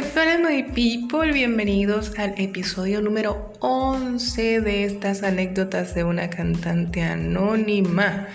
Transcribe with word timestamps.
Hola 0.00 0.38
my 0.38 0.62
people, 0.62 1.30
bienvenidos 1.30 2.18
al 2.18 2.32
episodio 2.38 3.02
número 3.02 3.52
11 3.60 4.62
de 4.62 4.84
estas 4.84 5.22
anécdotas 5.22 5.94
de 5.94 6.04
una 6.04 6.30
cantante 6.30 7.02
anónima. 7.02 8.26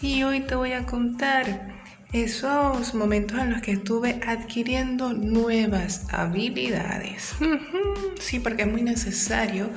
Y 0.00 0.24
hoy 0.24 0.40
te 0.40 0.56
voy 0.56 0.72
a 0.72 0.86
contar 0.86 1.76
esos 2.12 2.94
momentos 2.94 3.38
en 3.38 3.52
los 3.52 3.62
que 3.62 3.72
estuve 3.72 4.18
adquiriendo 4.26 5.12
nuevas 5.12 6.12
habilidades. 6.12 7.32
Sí, 8.18 8.40
porque 8.40 8.62
es 8.62 8.68
muy 8.68 8.82
necesario, 8.82 9.70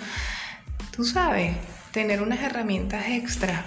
tú 0.96 1.04
sabes, 1.04 1.56
tener 1.92 2.24
unas 2.24 2.42
herramientas 2.42 3.06
extra 3.10 3.64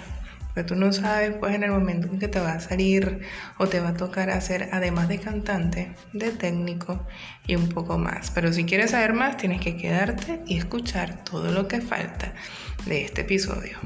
pero 0.55 0.65
tú 0.65 0.75
no 0.75 0.91
sabes 0.93 1.35
pues 1.37 1.53
en 1.53 1.63
el 1.63 1.71
momento 1.71 2.07
en 2.07 2.17
que 2.17 2.29
te 2.29 2.39
va 2.39 2.53
a 2.53 2.59
salir 2.61 3.19
o 3.57 3.67
te 3.67 3.81
va 3.81 3.89
a 3.89 3.93
tocar 3.93 4.29
hacer 4.29 4.69
además 4.71 5.09
de 5.09 5.19
cantante, 5.19 5.93
de 6.13 6.31
técnico 6.31 7.05
y 7.45 7.55
un 7.55 7.67
poco 7.69 7.97
más. 7.97 8.31
Pero 8.31 8.51
si 8.53 8.63
quieres 8.63 8.91
saber 8.91 9.13
más 9.13 9.37
tienes 9.37 9.59
que 9.61 9.75
quedarte 9.75 10.41
y 10.47 10.57
escuchar 10.57 11.23
todo 11.25 11.51
lo 11.51 11.67
que 11.67 11.81
falta 11.81 12.33
de 12.85 13.03
este 13.03 13.21
episodio. 13.21 13.77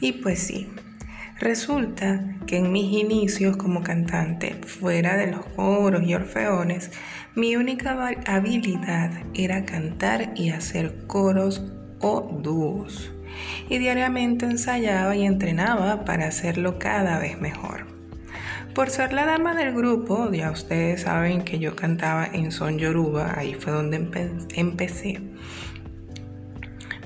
Y 0.00 0.12
pues 0.12 0.38
sí, 0.38 0.68
Resulta 1.40 2.20
que 2.48 2.56
en 2.56 2.72
mis 2.72 2.92
inicios 2.92 3.56
como 3.56 3.84
cantante, 3.84 4.56
fuera 4.66 5.16
de 5.16 5.28
los 5.28 5.46
coros 5.46 6.02
y 6.02 6.14
orfeones, 6.14 6.90
mi 7.36 7.54
única 7.54 7.96
habilidad 8.26 9.12
era 9.34 9.64
cantar 9.64 10.32
y 10.34 10.50
hacer 10.50 11.06
coros 11.06 11.62
o 12.00 12.40
dúos. 12.42 13.12
Y 13.68 13.78
diariamente 13.78 14.46
ensayaba 14.46 15.14
y 15.14 15.24
entrenaba 15.24 16.04
para 16.04 16.26
hacerlo 16.26 16.80
cada 16.80 17.20
vez 17.20 17.40
mejor. 17.40 17.86
Por 18.74 18.90
ser 18.90 19.12
la 19.12 19.24
dama 19.24 19.54
del 19.54 19.72
grupo, 19.72 20.30
ya 20.32 20.50
ustedes 20.50 21.02
saben 21.02 21.42
que 21.42 21.60
yo 21.60 21.76
cantaba 21.76 22.26
en 22.26 22.50
son 22.50 22.78
yoruba, 22.78 23.34
ahí 23.36 23.54
fue 23.54 23.72
donde 23.72 24.08
empecé 24.54 25.20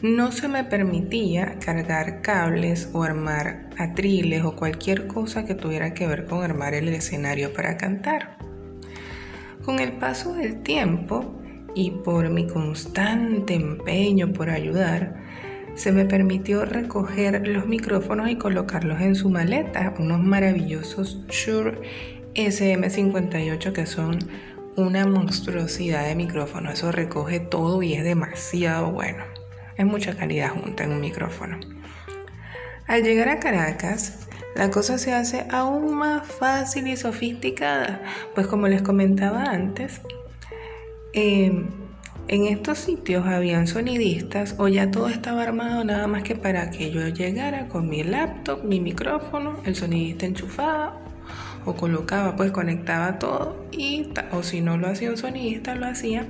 no 0.02 0.32
se 0.32 0.48
me 0.48 0.64
permitía 0.64 1.60
cargar 1.60 2.22
cables 2.22 2.90
o 2.92 3.04
armar 3.04 3.70
atriles 3.78 4.42
o 4.42 4.56
cualquier 4.56 5.06
cosa 5.06 5.44
que 5.44 5.54
tuviera 5.54 5.94
que 5.94 6.08
ver 6.08 6.26
con 6.26 6.42
armar 6.42 6.74
el 6.74 6.88
escenario 6.88 7.52
para 7.52 7.76
cantar. 7.76 8.36
Con 9.64 9.78
el 9.78 9.92
paso 9.92 10.34
del 10.34 10.62
tiempo 10.64 11.40
y 11.76 11.92
por 11.92 12.28
mi 12.30 12.48
constante 12.48 13.54
empeño 13.54 14.32
por 14.32 14.50
ayudar, 14.50 15.22
se 15.76 15.92
me 15.92 16.04
permitió 16.04 16.64
recoger 16.64 17.46
los 17.46 17.66
micrófonos 17.66 18.28
y 18.28 18.36
colocarlos 18.36 19.00
en 19.00 19.14
su 19.14 19.30
maleta, 19.30 19.94
unos 20.00 20.20
maravillosos 20.20 21.24
Shure 21.28 21.80
SM58 22.34 23.72
que 23.72 23.86
son 23.86 24.18
una 24.74 25.06
monstruosidad 25.06 26.06
de 26.06 26.16
micrófono. 26.16 26.72
Eso 26.72 26.90
recoge 26.90 27.38
todo 27.38 27.84
y 27.84 27.94
es 27.94 28.02
demasiado 28.02 28.90
bueno. 28.90 29.31
Es 29.76 29.86
mucha 29.86 30.16
calidad 30.16 30.50
junta 30.50 30.84
en 30.84 30.92
un 30.92 31.00
micrófono. 31.00 31.58
Al 32.86 33.02
llegar 33.02 33.28
a 33.28 33.38
Caracas, 33.38 34.28
la 34.54 34.70
cosa 34.70 34.98
se 34.98 35.14
hace 35.14 35.46
aún 35.50 35.94
más 35.94 36.26
fácil 36.26 36.88
y 36.88 36.96
sofisticada, 36.96 38.02
pues 38.34 38.46
como 38.46 38.68
les 38.68 38.82
comentaba 38.82 39.44
antes, 39.44 40.02
em, 41.14 41.68
en 42.28 42.46
estos 42.46 42.78
sitios 42.78 43.26
habían 43.26 43.66
sonidistas 43.66 44.54
o 44.58 44.68
ya 44.68 44.90
todo 44.90 45.08
estaba 45.08 45.42
armado 45.42 45.84
nada 45.84 46.06
más 46.06 46.22
que 46.22 46.34
para 46.36 46.70
que 46.70 46.90
yo 46.90 47.08
llegara 47.08 47.68
con 47.68 47.88
mi 47.88 48.02
laptop, 48.02 48.64
mi 48.64 48.80
micrófono, 48.80 49.56
el 49.64 49.74
sonidista 49.74 50.26
enchufaba 50.26 50.98
o 51.64 51.74
colocaba, 51.74 52.36
pues 52.36 52.52
conectaba 52.52 53.18
todo 53.18 53.66
y 53.72 54.08
o 54.32 54.42
si 54.42 54.60
no 54.60 54.76
lo 54.76 54.88
hacía 54.88 55.10
un 55.10 55.16
sonidista, 55.16 55.74
lo 55.74 55.86
hacía 55.86 56.26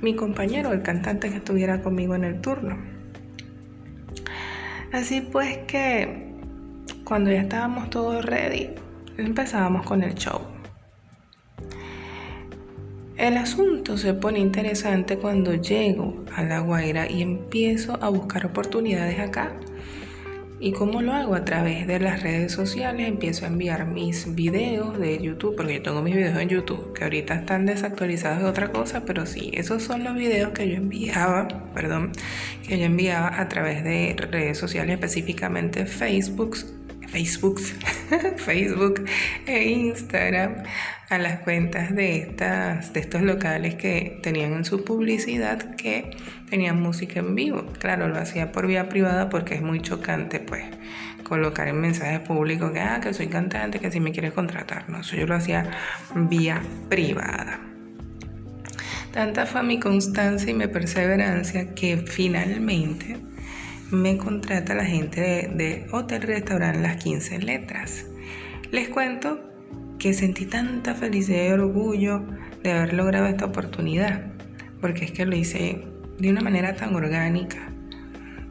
mi 0.00 0.14
compañero, 0.14 0.72
el 0.72 0.82
cantante 0.82 1.30
que 1.30 1.36
estuviera 1.36 1.82
conmigo 1.82 2.14
en 2.14 2.24
el 2.24 2.40
turno. 2.40 2.78
Así 4.92 5.20
pues 5.20 5.58
que 5.66 6.34
cuando 7.04 7.30
ya 7.30 7.42
estábamos 7.42 7.90
todos 7.90 8.24
ready, 8.24 8.70
empezábamos 9.18 9.86
con 9.86 10.02
el 10.02 10.14
show. 10.14 10.40
El 13.16 13.36
asunto 13.36 13.98
se 13.98 14.14
pone 14.14 14.38
interesante 14.38 15.18
cuando 15.18 15.54
llego 15.54 16.24
a 16.34 16.42
La 16.42 16.60
Guaira 16.60 17.10
y 17.10 17.20
empiezo 17.20 18.02
a 18.02 18.08
buscar 18.08 18.46
oportunidades 18.46 19.20
acá 19.20 19.52
¿Y 20.62 20.72
cómo 20.72 21.00
lo 21.00 21.14
hago? 21.14 21.34
A 21.34 21.46
través 21.46 21.86
de 21.86 21.98
las 21.98 22.22
redes 22.22 22.52
sociales 22.52 23.08
empiezo 23.08 23.46
a 23.46 23.48
enviar 23.48 23.86
mis 23.86 24.34
videos 24.34 24.98
de 24.98 25.18
YouTube, 25.18 25.56
porque 25.56 25.76
yo 25.76 25.82
tengo 25.82 26.02
mis 26.02 26.14
videos 26.14 26.38
en 26.38 26.50
YouTube, 26.50 26.92
que 26.92 27.04
ahorita 27.04 27.32
están 27.32 27.64
desactualizados 27.64 28.42
de 28.42 28.44
otra 28.44 28.70
cosa, 28.70 29.06
pero 29.06 29.24
sí, 29.24 29.50
esos 29.54 29.82
son 29.82 30.04
los 30.04 30.14
videos 30.14 30.50
que 30.50 30.68
yo 30.68 30.76
enviaba, 30.76 31.48
perdón, 31.72 32.12
que 32.68 32.78
yo 32.78 32.84
enviaba 32.84 33.40
a 33.40 33.48
través 33.48 33.82
de 33.84 34.14
redes 34.30 34.58
sociales, 34.58 34.92
específicamente 34.92 35.86
Facebook, 35.86 36.58
Facebook, 37.10 37.60
Facebook 38.36 39.04
e 39.46 39.64
Instagram 39.64 40.62
a 41.08 41.18
las 41.18 41.40
cuentas 41.40 41.94
de, 41.94 42.18
estas, 42.18 42.92
de 42.92 43.00
estos 43.00 43.22
locales 43.22 43.74
que 43.74 44.20
tenían 44.22 44.52
en 44.52 44.64
su 44.64 44.84
publicidad 44.84 45.74
que 45.74 46.16
tenían 46.48 46.80
música 46.80 47.18
en 47.18 47.34
vivo. 47.34 47.66
Claro, 47.78 48.08
lo 48.08 48.18
hacía 48.18 48.52
por 48.52 48.66
vía 48.66 48.88
privada 48.88 49.28
porque 49.28 49.54
es 49.56 49.62
muy 49.62 49.80
chocante, 49.80 50.38
pues, 50.38 50.64
colocar 51.24 51.66
en 51.68 51.80
mensajes 51.80 52.20
públicos 52.20 52.70
que, 52.70 52.80
ah, 52.80 53.00
que 53.02 53.12
soy 53.12 53.26
cantante, 53.26 53.80
que 53.80 53.90
si 53.90 53.98
me 53.98 54.12
quieres 54.12 54.32
contratar. 54.32 54.88
No, 54.88 55.00
eso 55.00 55.16
yo 55.16 55.26
lo 55.26 55.34
hacía 55.34 55.68
vía 56.14 56.62
privada. 56.88 57.60
Tanta 59.12 59.46
fue 59.46 59.64
mi 59.64 59.80
constancia 59.80 60.50
y 60.50 60.54
mi 60.54 60.68
perseverancia 60.68 61.74
que 61.74 61.96
finalmente 61.96 63.16
me 63.90 64.16
contrata 64.18 64.74
la 64.74 64.84
gente 64.84 65.50
de, 65.52 65.86
Hotel 65.90 66.22
Restaurant 66.22 66.76
Las 66.78 66.96
15 66.96 67.38
Letras. 67.40 68.06
Les 68.70 68.88
cuento 68.88 69.40
que 69.98 70.14
sentí 70.14 70.46
tanta 70.46 70.94
felicidad 70.94 71.44
y 71.44 71.52
orgullo 71.52 72.22
de 72.62 72.72
haber 72.72 72.94
logrado 72.94 73.26
esta 73.26 73.46
oportunidad, 73.46 74.32
porque 74.80 75.04
es 75.04 75.12
que 75.12 75.26
lo 75.26 75.36
hice 75.36 75.84
de 76.18 76.30
una 76.30 76.40
manera 76.40 76.76
tan 76.76 76.94
orgánica, 76.94 77.58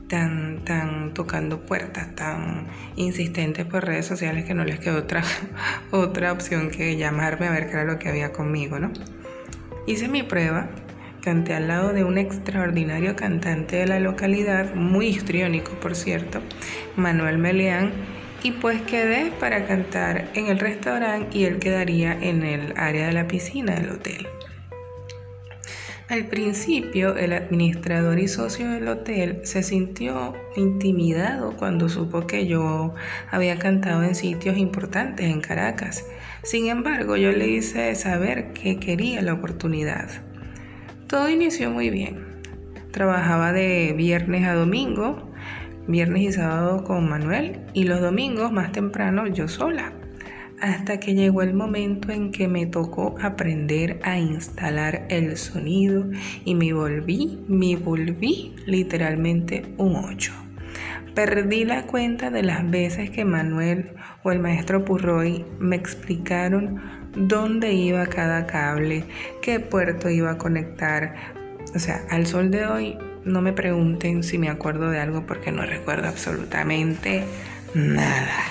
tan, 0.08 0.64
tan 0.66 1.14
tocando 1.14 1.66
puertas, 1.66 2.16
tan 2.16 2.68
insistentes 2.96 3.66
por 3.66 3.86
redes 3.86 4.06
sociales 4.06 4.46
que 4.46 4.54
no 4.54 4.66
les 4.66 4.80
quedó 4.80 4.98
otra, 4.98 5.24
otra 5.92 6.34
opción 6.34 6.70
que 6.70 6.98
llamarme 6.98 7.48
a 7.48 7.52
ver 7.52 7.68
qué 7.68 7.74
era 7.74 7.86
lo 7.86 7.98
que 7.98 8.10
había 8.10 8.34
conmigo, 8.34 8.80
¿no? 8.80 8.92
Hice 9.88 10.08
mi 10.08 10.24
prueba, 10.24 10.70
canté 11.22 11.54
al 11.54 11.68
lado 11.68 11.94
de 11.94 12.04
un 12.04 12.18
extraordinario 12.18 13.16
cantante 13.16 13.78
de 13.78 13.88
la 13.88 14.00
localidad, 14.00 14.74
muy 14.76 15.08
histriónico 15.08 15.72
por 15.80 15.96
cierto, 15.96 16.42
Manuel 16.96 17.38
Meleán, 17.38 17.92
y 18.44 18.52
pues 18.52 18.82
quedé 18.84 19.32
para 19.40 19.66
cantar 19.66 20.30
en 20.34 20.48
el 20.48 20.60
restaurante 20.60 21.38
y 21.38 21.46
él 21.46 21.60
quedaría 21.60 22.14
en 22.14 22.44
el 22.44 22.74
área 22.78 23.08
de 23.08 23.14
la 23.14 23.28
piscina 23.28 23.76
del 23.76 23.92
hotel. 23.92 24.28
Al 26.10 26.26
principio, 26.26 27.16
el 27.18 27.34
administrador 27.34 28.18
y 28.18 28.28
socio 28.28 28.68
del 28.72 28.88
hotel 28.88 29.42
se 29.44 29.62
sintió 29.62 30.34
intimidado 30.56 31.56
cuando 31.56 31.88
supo 31.88 32.26
que 32.26 32.48
yo 32.48 32.96
había 33.30 33.60
cantado 33.60 34.02
en 34.04 34.16
sitios 34.16 34.58
importantes 34.58 35.28
en 35.28 35.40
Caracas. 35.40 36.04
Sin 36.42 36.68
embargo, 36.68 37.16
yo 37.16 37.32
le 37.32 37.48
hice 37.50 37.94
saber 37.94 38.54
que 38.54 38.80
quería 38.80 39.22
la 39.22 39.34
oportunidad. 39.34 40.29
Todo 41.10 41.28
inició 41.28 41.72
muy 41.72 41.90
bien. 41.90 42.24
Trabajaba 42.92 43.52
de 43.52 43.94
viernes 43.98 44.46
a 44.46 44.54
domingo 44.54 45.30
viernes 45.88 46.22
y 46.22 46.32
sábado 46.32 46.84
con 46.84 47.10
Manuel 47.10 47.62
y 47.74 47.86
los 47.86 48.00
domingos 48.00 48.52
más 48.52 48.72
temprano 48.72 49.26
yo 49.26 49.48
sola. 49.48 49.92
Hasta 50.62 51.00
que 51.00 51.16
llegó 51.16 51.42
el 51.42 51.56
momento 51.56 52.12
en 52.12 52.32
que 52.32 52.48
me 52.48 52.68
tocó 52.68 53.16
aprender 53.22 54.00
a 54.04 54.20
instalar 54.20 55.08
el 55.10 55.36
sonido 55.38 56.06
y 56.46 56.54
me 56.54 56.74
volví, 56.74 57.40
me 57.48 57.76
volví 57.76 58.54
literalmente 58.68 59.64
un 59.78 59.96
8. 59.96 60.49
Perdí 61.20 61.66
la 61.66 61.84
cuenta 61.84 62.30
de 62.30 62.44
las 62.44 62.72
veces 62.72 63.10
que 63.10 63.26
Manuel 63.26 63.92
o 64.24 64.32
el 64.32 64.40
maestro 64.40 64.86
Purroy 64.86 65.44
me 65.60 65.76
explicaron 65.76 66.82
dónde 67.14 67.74
iba 67.74 68.06
cada 68.06 68.48
cable, 68.48 69.04
qué 69.42 69.60
puerto 69.60 70.10
iba 70.10 70.32
a 70.32 70.38
conectar. 70.38 71.14
O 71.76 71.80
sea, 71.80 72.06
al 72.10 72.26
sol 72.26 72.52
de 72.52 72.68
hoy 72.68 72.98
no 73.26 73.42
me 73.42 73.52
pregunten 73.52 74.24
si 74.24 74.38
me 74.38 74.48
acuerdo 74.48 74.90
de 74.92 75.02
algo 75.02 75.26
porque 75.26 75.52
no 75.52 75.66
recuerdo 75.66 76.08
absolutamente 76.08 77.26
nada. 77.74 78.46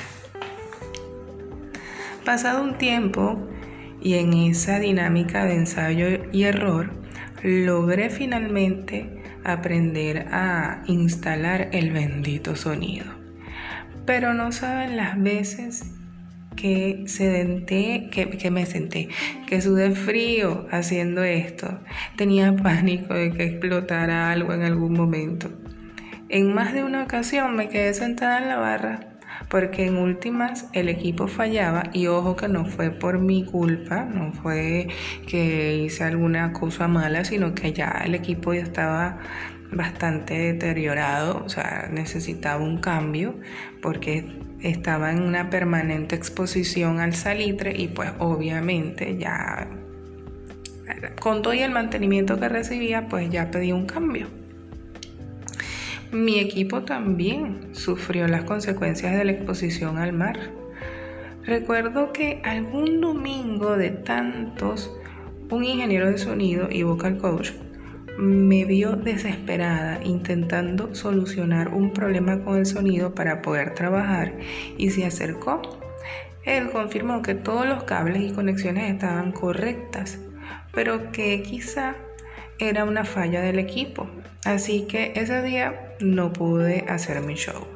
Pasado 2.27 2.63
un 2.63 2.77
tiempo 2.77 3.49
y 4.03 4.17
en 4.17 4.35
esa 4.35 4.79
dinámica 4.79 5.47
de 5.47 5.55
ensayo 5.55 6.07
y 6.33 6.43
error, 6.43 6.91
logré 7.43 8.11
finalmente 8.11 9.18
aprender 9.45 10.29
a 10.33 10.83
instalar 10.87 11.69
el 11.73 11.93
bendito 11.93 12.57
sonido. 12.57 13.07
Pero 14.07 14.35
no 14.35 14.53
saben 14.53 14.97
las 14.97 15.21
veces 15.21 15.91
que, 16.57 17.05
senté, 17.07 18.09
que, 18.11 18.31
que, 18.31 18.51
me 18.51 18.67
senté, 18.67 19.09
que 19.47 19.61
sudé 19.61 19.93
frío 19.93 20.67
haciendo 20.71 21.23
esto. 21.23 21.81
Tenía 22.17 22.55
pánico 22.63 23.15
de 23.15 23.33
que 23.33 23.45
explotara 23.45 24.31
algo 24.31 24.53
en 24.53 24.63
algún 24.63 24.95
momento. 24.95 25.51
En 26.29 26.53
más 26.53 26.75
de 26.75 26.85
una 26.85 27.05
ocasión 27.05 27.57
me 27.57 27.69
quedé 27.69 27.95
sentada 27.95 28.39
en 28.43 28.49
la 28.49 28.57
barra 28.57 29.18
porque 29.49 29.87
en 29.87 29.97
últimas 29.97 30.67
el 30.73 30.89
equipo 30.89 31.29
fallaba 31.29 31.85
y 31.93 32.07
ojo 32.07 32.37
que 32.37 32.49
no 32.49 32.65
fue 32.67 32.91
por 32.91 33.19
mi 33.19 33.45
culpa, 33.45 34.05
no 34.05 34.33
fue 34.33 34.89
que 35.27 35.77
hice 35.77 36.05
alguna 36.05 36.53
cosa 36.53 36.89
mala, 36.89 37.25
sino 37.25 37.55
que 37.55 37.73
ya 37.73 38.03
el 38.05 38.15
equipo 38.15 38.55
ya 38.55 38.63
estaba 38.63 39.19
bastante 39.71 40.35
deteriorado, 40.35 41.43
o 41.45 41.49
sea, 41.49 41.89
necesitaba 41.93 42.63
un 42.63 42.79
cambio 42.79 43.35
porque 43.83 44.25
estaba 44.61 45.13
en 45.13 45.23
una 45.23 45.51
permanente 45.51 46.17
exposición 46.17 47.01
al 47.01 47.15
salitre 47.15 47.75
y 47.77 47.89
pues 47.89 48.11
obviamente 48.19 49.17
ya 49.19 49.69
con 51.21 51.43
todo 51.43 51.55
y 51.55 51.61
el 51.61 51.71
mantenimiento 51.71 52.41
que 52.41 52.49
recibía 52.49 53.09
pues 53.09 53.31
ya 53.31 53.51
pedí 53.51 53.73
un 53.73 53.87
cambio. 53.87 54.38
Mi 56.13 56.39
equipo 56.39 56.85
también 56.85 57.69
sufrió 57.73 58.27
las 58.29 58.45
consecuencias 58.45 59.15
de 59.15 59.25
la 59.27 59.33
exposición 59.33 59.99
al 59.99 60.15
mar. 60.15 60.39
Recuerdo 61.45 62.15
que 62.15 62.41
algún 62.45 63.03
domingo 63.03 63.77
de 63.77 63.91
tantos, 63.91 64.91
un 65.51 65.65
ingeniero 65.65 66.11
de 66.11 66.17
sonido 66.17 66.69
y 66.71 66.83
vocal 66.83 67.19
coach 67.19 67.51
me 68.19 68.65
vio 68.65 68.93
desesperada 68.97 70.03
intentando 70.03 70.95
solucionar 70.95 71.75
un 71.75 71.93
problema 71.93 72.43
con 72.43 72.57
el 72.57 72.65
sonido 72.65 73.15
para 73.15 73.43
poder 73.43 73.75
trabajar 73.75 74.33
y 74.79 74.91
se 74.91 75.05
acercó. 75.05 75.61
Él 76.43 76.71
confirmó 76.71 77.21
que 77.21 77.35
todos 77.35 77.67
los 77.67 77.85
cables 77.85 78.23
y 78.23 78.33
conexiones 78.33 78.91
estaban 78.91 79.33
correctas, 79.33 80.19
pero 80.73 81.13
que 81.13 81.43
quizá 81.43 81.97
era 82.59 82.85
una 82.85 83.05
falla 83.05 83.41
del 83.41 83.59
equipo. 83.59 84.09
Así 84.45 84.83
que 84.83 85.13
ese 85.17 85.43
día 85.43 85.95
no 86.01 86.33
pude 86.33 86.85
hacer 86.89 87.21
mi 87.23 87.35
show. 87.35 87.67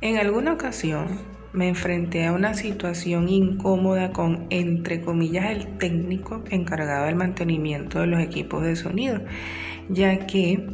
En 0.00 0.18
alguna 0.18 0.52
ocasión 0.52 1.18
me 1.52 1.68
enfrenté 1.68 2.26
a 2.26 2.32
una 2.32 2.54
situación 2.54 3.28
incómoda 3.28 4.12
con, 4.12 4.46
entre 4.50 5.00
comillas, 5.00 5.50
el 5.50 5.78
técnico 5.78 6.42
encargado 6.50 7.06
del 7.06 7.14
mantenimiento 7.14 8.00
de 8.00 8.08
los 8.08 8.20
equipos 8.20 8.64
de 8.64 8.74
sonido, 8.74 9.20
ya 9.88 10.26
que 10.26 10.66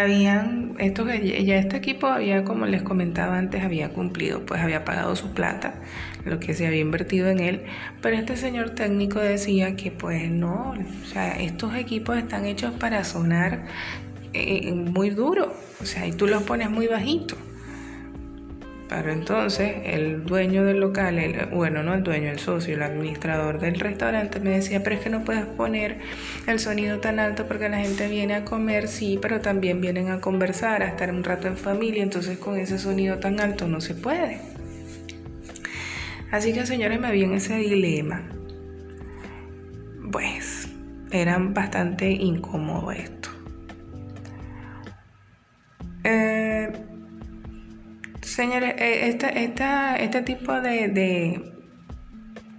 habían, 0.00 0.74
esto, 0.78 1.06
ya 1.06 1.56
este 1.56 1.76
equipo 1.76 2.06
había, 2.06 2.44
como 2.44 2.66
les 2.66 2.82
comentaba 2.82 3.38
antes, 3.38 3.62
había 3.62 3.90
cumplido, 3.90 4.44
pues 4.46 4.60
había 4.60 4.84
pagado 4.84 5.14
su 5.16 5.32
plata, 5.32 5.74
lo 6.24 6.40
que 6.40 6.54
se 6.54 6.66
había 6.66 6.80
invertido 6.80 7.28
en 7.28 7.40
él, 7.40 7.62
pero 8.00 8.16
este 8.16 8.36
señor 8.36 8.70
técnico 8.70 9.18
decía 9.18 9.76
que 9.76 9.90
pues 9.90 10.30
no, 10.30 10.74
o 11.02 11.06
sea, 11.06 11.40
estos 11.40 11.74
equipos 11.74 12.16
están 12.16 12.46
hechos 12.46 12.72
para 12.72 13.04
sonar 13.04 13.66
eh, 14.32 14.72
muy 14.72 15.10
duro, 15.10 15.54
o 15.80 15.84
sea, 15.84 16.06
y 16.06 16.12
tú 16.12 16.26
los 16.26 16.42
pones 16.42 16.70
muy 16.70 16.86
bajito. 16.86 17.36
Pero 18.94 19.10
entonces 19.10 19.72
el 19.84 20.26
dueño 20.26 20.64
del 20.64 20.78
local, 20.78 21.48
bueno, 21.50 21.82
no 21.82 21.94
el 21.94 22.02
dueño, 22.02 22.30
el 22.30 22.38
socio, 22.38 22.74
el 22.74 22.82
administrador 22.82 23.58
del 23.58 23.80
restaurante 23.80 24.38
me 24.38 24.50
decía, 24.50 24.82
pero 24.82 24.96
es 24.96 25.02
que 25.02 25.08
no 25.08 25.24
puedes 25.24 25.46
poner 25.46 26.00
el 26.46 26.58
sonido 26.58 26.98
tan 26.98 27.18
alto 27.18 27.48
porque 27.48 27.70
la 27.70 27.78
gente 27.78 28.06
viene 28.08 28.34
a 28.34 28.44
comer, 28.44 28.88
sí, 28.88 29.18
pero 29.20 29.40
también 29.40 29.80
vienen 29.80 30.10
a 30.10 30.20
conversar, 30.20 30.82
a 30.82 30.88
estar 30.88 31.10
un 31.10 31.24
rato 31.24 31.48
en 31.48 31.56
familia, 31.56 32.02
entonces 32.02 32.36
con 32.36 32.58
ese 32.58 32.78
sonido 32.78 33.18
tan 33.18 33.40
alto 33.40 33.66
no 33.66 33.80
se 33.80 33.94
puede. 33.94 34.40
Así 36.30 36.52
que 36.52 36.66
señores, 36.66 37.00
me 37.00 37.10
vi 37.12 37.24
en 37.24 37.32
ese 37.32 37.56
dilema. 37.56 38.22
Pues 40.10 40.68
era 41.10 41.38
bastante 41.38 42.10
incómodo 42.10 42.92
señores, 48.32 48.74
eh, 48.78 49.08
este, 50.00 50.22
tipo 50.22 50.60
de, 50.60 50.88
de, 50.88 51.52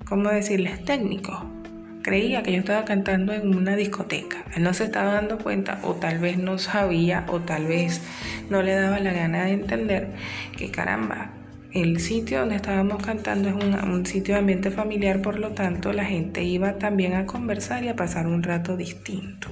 ¿cómo 0.08 0.30
decirles? 0.30 0.84
Técnico. 0.86 1.50
Creía 2.04 2.44
que 2.44 2.52
yo 2.52 2.60
estaba 2.60 2.84
cantando 2.84 3.34
en 3.34 3.56
una 3.56 3.75
discoteca. 3.75 4.44
Él 4.56 4.64
no 4.64 4.74
se 4.74 4.84
estaba 4.84 5.14
dando 5.14 5.38
cuenta, 5.38 5.80
o 5.84 5.94
tal 5.96 6.20
vez 6.20 6.38
no 6.38 6.60
sabía, 6.60 7.25
o 7.30 7.40
tal 7.40 7.66
vez 7.66 8.02
no 8.50 8.62
le 8.62 8.74
daba 8.74 9.00
la 9.00 9.14
gana 9.14 9.46
de 9.46 9.54
entender 9.54 10.10
que 10.58 10.70
caramba, 10.70 11.31
el 11.72 12.00
sitio 12.02 12.42
donde 12.42 12.58
estábamos 12.58 13.02
cantando 13.02 13.50
es 13.50 13.56
un, 13.56 13.74
un, 13.74 14.06
sitio 14.06 14.36
de 14.36 14.42
ambiente 14.42 14.70
familiar, 14.70 15.22
por 15.22 15.40
lo 15.40 15.54
tanto 15.54 15.92
la 15.94 16.06
gente 16.06 16.44
iba 16.44 16.78
también 16.78 17.14
a 17.14 17.25
conversar 17.25 17.84
y 17.84 17.88
a 17.88 17.96
pasar 17.96 18.28
un 18.28 18.44
rato 18.44 18.75
distinto. 18.78 19.48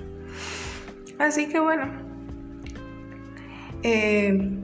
Así 1.18 1.48
que 1.48 1.60
bueno, 1.60 1.86
eh, 3.84 4.60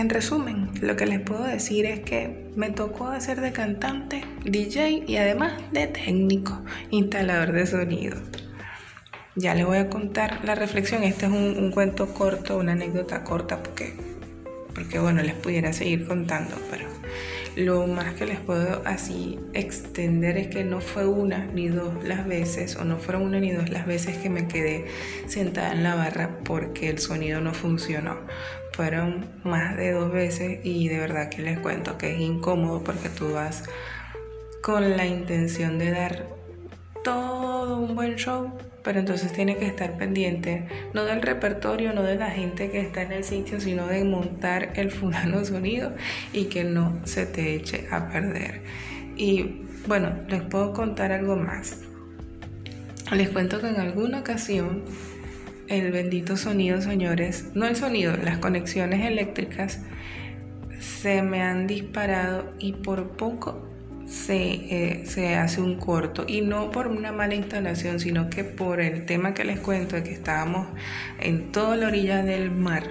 en 0.00 0.08
resumen, 0.08 0.70
lo 0.80 0.96
que 0.96 1.06
les 1.06 1.20
puedo 1.20 1.44
decir 1.44 1.86
es 1.86 2.00
que 2.00 2.50
me 2.56 2.70
tocó 2.70 3.08
hacer 3.08 3.40
de 3.40 3.52
cantante, 3.52 4.24
DJ 4.44 5.04
y 5.06 5.16
además 5.16 5.52
de 5.72 5.86
técnico, 5.86 6.62
instalador 6.90 7.52
de 7.52 7.66
sonido. 7.66 8.16
Ya 9.36 9.54
les 9.54 9.64
voy 9.64 9.78
a 9.78 9.88
contar 9.88 10.44
la 10.44 10.54
reflexión. 10.54 11.02
Este 11.02 11.26
es 11.26 11.32
un, 11.32 11.70
cuento 11.70 12.12
corto, 12.14 12.58
una 12.58 12.72
anécdota 12.72 13.24
corta, 13.24 13.62
porque, 13.62 13.94
porque 14.74 14.98
bueno, 14.98 15.22
les 15.22 15.34
pudiera 15.34 15.72
seguir 15.72 16.06
contando, 16.06 16.56
pero 16.70 16.86
lo 17.56 17.86
más 17.86 18.14
que 18.14 18.26
les 18.26 18.38
puedo 18.38 18.82
así 18.84 19.38
extender 19.54 20.36
es 20.36 20.48
que 20.48 20.64
no 20.64 20.80
fue 20.80 21.06
una 21.06 21.46
ni 21.46 21.68
dos 21.68 21.92
las 22.04 22.26
veces, 22.26 22.76
o 22.76 22.84
no 22.84 22.98
fueron 22.98 23.22
una 23.22 23.40
ni 23.40 23.52
dos 23.52 23.70
las 23.70 23.86
veces 23.86 24.16
que 24.18 24.30
me 24.30 24.48
quedé 24.48 24.86
sentada 25.26 25.72
en 25.72 25.82
la 25.82 25.94
barra 25.94 26.38
porque 26.44 26.88
el 26.88 26.98
sonido 26.98 27.40
no 27.40 27.52
funcionó. 27.54 28.16
Fueron 28.72 29.26
más 29.44 29.76
de 29.76 29.92
dos 29.92 30.12
veces 30.12 30.64
y 30.64 30.88
de 30.88 30.98
verdad 30.98 31.28
que 31.28 31.42
les 31.42 31.58
cuento 31.58 31.98
que 31.98 32.14
es 32.14 32.20
incómodo 32.20 32.82
porque 32.82 33.08
tú 33.08 33.32
vas 33.32 33.64
con 34.62 34.96
la 34.96 35.06
intención 35.06 35.78
de 35.78 35.90
dar 35.90 36.26
todo 37.02 37.78
un 37.78 37.94
buen 37.94 38.16
show, 38.16 38.52
pero 38.82 39.00
entonces 39.00 39.32
tiene 39.32 39.56
que 39.56 39.66
estar 39.66 39.96
pendiente 39.96 40.66
no 40.94 41.04
del 41.04 41.22
repertorio, 41.22 41.92
no 41.92 42.02
de 42.02 42.16
la 42.16 42.30
gente 42.30 42.70
que 42.70 42.80
está 42.80 43.02
en 43.02 43.12
el 43.12 43.24
sitio, 43.24 43.60
sino 43.60 43.86
de 43.86 44.04
montar 44.04 44.72
el 44.76 44.90
fulano 44.90 45.44
sonido 45.44 45.92
y 46.32 46.44
que 46.44 46.64
no 46.64 47.00
se 47.04 47.26
te 47.26 47.54
eche 47.54 47.86
a 47.90 48.08
perder. 48.08 48.62
Y 49.16 49.62
bueno, 49.86 50.12
les 50.28 50.42
puedo 50.42 50.72
contar 50.72 51.12
algo 51.12 51.36
más. 51.36 51.80
Les 53.12 53.28
cuento 53.28 53.60
que 53.60 53.68
en 53.68 53.80
alguna 53.80 54.20
ocasión 54.20 54.84
el 55.68 55.92
bendito 55.92 56.36
sonido, 56.36 56.80
señores, 56.80 57.50
no 57.54 57.66
el 57.66 57.76
sonido, 57.76 58.16
las 58.16 58.38
conexiones 58.38 59.06
eléctricas 59.06 59.80
se 60.80 61.22
me 61.22 61.42
han 61.42 61.66
disparado 61.66 62.52
y 62.58 62.72
por 62.72 63.10
poco 63.16 63.68
se, 64.10 64.36
eh, 64.42 65.02
se, 65.06 65.36
hace 65.36 65.60
un 65.60 65.76
corto 65.76 66.24
y 66.26 66.40
no 66.40 66.72
por 66.72 66.88
una 66.88 67.12
mala 67.12 67.34
instalación, 67.34 68.00
sino 68.00 68.28
que 68.28 68.42
por 68.42 68.80
el 68.80 69.06
tema 69.06 69.34
que 69.34 69.44
les 69.44 69.60
cuento 69.60 69.96
de 69.96 70.02
que 70.02 70.12
estábamos 70.12 70.66
en 71.20 71.52
toda 71.52 71.76
la 71.76 71.86
orilla 71.86 72.22
del 72.22 72.50
mar 72.50 72.82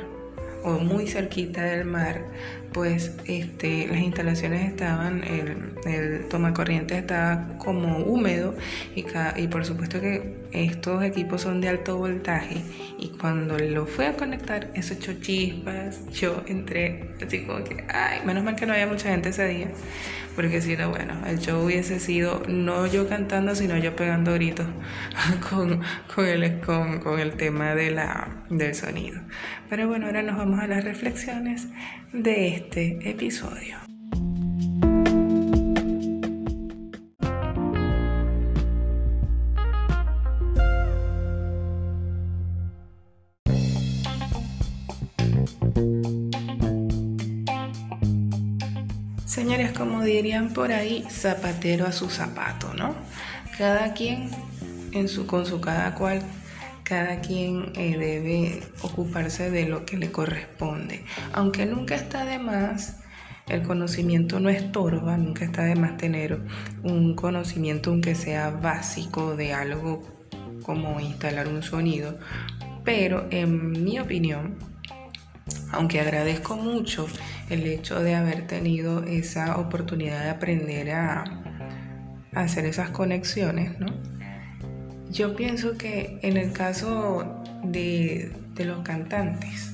o 0.64 0.80
muy 0.80 1.08
cerquita 1.08 1.64
del 1.64 1.86
mar, 1.86 2.26
pues 2.72 3.12
este, 3.26 3.88
las 3.88 4.00
instalaciones 4.00 4.70
estaban, 4.70 5.24
el, 5.24 5.74
el 5.86 6.28
toma 6.30 6.54
corriente 6.54 6.98
estaba 6.98 7.50
como 7.58 7.98
húmedo 7.98 8.56
y, 8.96 9.06
y 9.36 9.48
por 9.48 9.66
supuesto 9.66 10.00
que 10.00 10.39
estos 10.52 11.04
equipos 11.04 11.42
son 11.42 11.62
de 11.62 11.70
alto 11.70 11.98
voltaje 11.98 12.62
y 12.98 13.10
cuando 13.10 13.58
lo 13.58 13.86
fui 13.86 14.06
a 14.06 14.16
conectar 14.16 14.72
eso 14.74 14.94
echó 14.94 15.14
chispas, 15.14 16.10
yo 16.12 16.44
entré 16.48 17.16
así 17.26 17.44
como 17.46 17.64
que, 17.64 17.84
ay, 17.88 18.20
menos 18.26 18.44
mal 18.44 18.56
que 18.56 18.66
no 18.66 18.74
había 18.74 18.88
mucha 18.88 19.10
gente 19.10 19.30
ese 19.30 19.48
día, 19.48 19.68
porque 20.36 20.62
si 20.62 20.76
no, 20.78 20.90
bueno, 20.90 21.14
el 21.28 21.40
show 21.40 21.64
hubiese 21.64 22.00
sido 22.00 22.44
no 22.48 22.88
yo 22.88 23.08
cantando, 23.08 23.56
sino 23.56 23.78
yo 23.78 23.96
pegando 23.96 24.34
gritos 24.34 24.68
con, 25.50 25.82
con, 26.14 26.26
el, 26.26 26.60
con, 26.62 27.00
con 27.00 27.20
el 27.20 27.34
tema 27.34 27.76
de 27.76 27.92
la, 27.92 28.46
del 28.50 28.76
sonido. 28.76 29.22
Pero 29.70 29.88
bueno, 29.88 30.08
ahora 30.08 30.24
nos 30.24 30.38
vamos 30.38 30.60
a 30.60 30.68
las 30.68 30.84
reflexiones 30.84 31.68
de 32.14 32.56
este 32.56 33.10
episodio. 33.10 33.89
Dirían 50.22 50.50
por 50.50 50.74
ahí, 50.74 51.06
zapatero 51.10 51.86
a 51.88 51.94
su 51.94 52.10
zapato, 52.10 52.74
¿no? 52.74 52.94
Cada 53.58 53.94
quien 53.94 54.30
en 54.92 55.08
su, 55.08 55.26
con 55.26 55.46
su 55.46 55.62
cada 55.62 55.96
cual, 55.96 56.22
cada 56.84 57.22
quien 57.22 57.72
eh, 57.76 57.98
debe 57.98 58.62
ocuparse 58.82 59.50
de 59.50 59.66
lo 59.66 59.86
que 59.86 59.96
le 59.96 60.12
corresponde. 60.12 61.06
Aunque 61.32 61.66
nunca 61.66 61.96
está 61.96 62.26
de 62.26 62.38
más, 62.38 62.98
el 63.48 63.64
conocimiento 63.64 64.42
no 64.42 64.50
estorba, 64.50 65.16
nunca 65.16 65.46
está 65.46 65.64
de 65.64 65.76
más 65.76 65.96
tener 65.96 66.42
un 66.84 67.16
conocimiento 67.16 67.90
aunque 67.90 68.14
sea 68.14 68.50
básico 68.50 69.38
de 69.38 69.54
algo 69.54 70.04
como 70.64 71.00
instalar 71.00 71.48
un 71.48 71.64
sonido. 71.64 72.20
Pero 72.84 73.26
en 73.32 73.72
mi 73.86 74.00
opinión, 74.00 74.58
aunque 75.72 76.00
agradezco 76.00 76.56
mucho 76.56 77.08
el 77.50 77.66
hecho 77.66 78.02
de 78.02 78.16
haber 78.16 78.48
tenido 78.48 79.04
esa 79.04 79.58
oportunidad 79.58 80.24
de 80.24 80.30
aprender 80.30 80.92
a, 80.92 81.24
hacer 82.34 82.66
esas 82.66 82.92
conexiones, 82.92 83.80
¿no? 83.80 83.88
Yo 85.10 85.36
pienso 85.36 85.78
que 85.78 86.20
en 86.22 86.38
el 86.38 86.54
caso 86.54 87.42
de, 87.64 88.32
los 88.58 88.82
cantantes, 88.84 89.74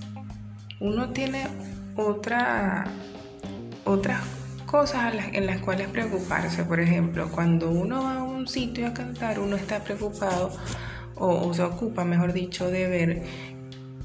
uno 0.80 1.10
tiene 1.10 1.48
otra, 1.96 2.86
otras 3.84 4.22
cosas 4.66 5.14
en 5.34 5.48
las 5.48 5.60
cuales 5.60 5.90
preocuparse. 5.90 6.64
Por 6.64 6.80
ejemplo, 6.80 7.30
cuando 7.32 7.72
uno 7.72 8.04
va 8.04 8.20
a 8.20 8.24
un 8.24 8.48
sitio 8.48 8.88
a 8.88 8.94
cantar, 8.94 9.40
uno 9.40 9.56
está 9.56 9.84
preocupado 9.84 10.56
o, 11.16 11.48
o 11.48 11.54
se 11.54 11.64
ocupa, 11.64 12.06
mejor 12.06 12.32
dicho, 12.32 12.70
de 12.70 12.88
ver 12.88 13.24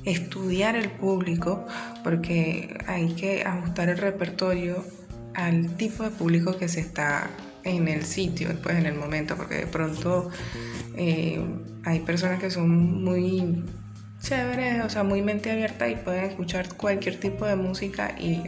estudiar 0.04 0.76
el 0.76 0.90
público 0.90 1.66
porque 2.02 2.78
hay 2.87 3.14
que 3.14 3.45
ajustar 3.45 3.88
el 3.88 3.99
repertorio 3.99 4.85
al 5.35 5.76
tipo 5.76 6.02
de 6.02 6.11
público 6.11 6.57
que 6.57 6.69
se 6.69 6.80
está 6.80 7.30
en 7.64 7.88
el 7.88 8.04
sitio, 8.04 8.49
después 8.49 8.76
en 8.76 8.87
el 8.87 8.95
momento, 8.95 9.37
porque 9.37 9.57
de 9.57 9.66
pronto 9.66 10.30
eh, 10.97 11.45
hay 11.85 12.00
personas 12.00 12.40
que 12.40 12.50
son 12.50 13.04
muy 13.04 13.64
chéveres, 14.23 14.85
o 14.85 14.90
sea, 14.90 15.02
muy 15.02 15.23
mente 15.23 15.50
abierta 15.50 15.88
y 15.88 15.97
pueden 15.97 16.25
escuchar 16.25 16.75
cualquier 16.75 17.19
tipo 17.19 17.47
de 17.47 17.57
música 17.57 18.14
y 18.19 18.42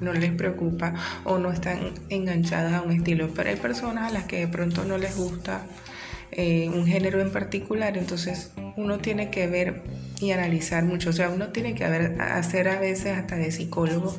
no 0.00 0.12
les 0.12 0.32
preocupa 0.32 0.94
o 1.24 1.38
no 1.38 1.50
están 1.50 1.92
enganchadas 2.08 2.74
a 2.74 2.82
un 2.82 2.92
estilo. 2.92 3.28
Pero 3.34 3.50
hay 3.50 3.56
personas 3.56 4.10
a 4.10 4.14
las 4.14 4.24
que 4.24 4.40
de 4.40 4.48
pronto 4.48 4.84
no 4.84 4.98
les 4.98 5.16
gusta 5.16 5.62
eh, 6.30 6.68
un 6.68 6.86
género 6.86 7.20
en 7.20 7.30
particular, 7.30 7.96
entonces 7.96 8.52
uno 8.76 8.98
tiene 8.98 9.30
que 9.30 9.46
ver 9.46 9.82
y 10.20 10.30
analizar 10.30 10.84
mucho, 10.84 11.10
o 11.10 11.12
sea, 11.12 11.30
uno 11.30 11.48
tiene 11.48 11.74
que 11.74 11.84
hacer 11.84 12.68
a 12.68 12.78
veces 12.78 13.16
hasta 13.16 13.36
de 13.36 13.50
psicólogo 13.50 14.16